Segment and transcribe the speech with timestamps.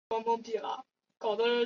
[0.01, 0.85] 后来刁吉罕反叛后黎朝。